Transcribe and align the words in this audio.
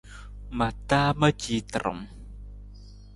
Ma 0.57 0.67
taa 0.87 1.09
ma 1.19 1.29
ci 1.41 1.55
tarung. 1.71 2.03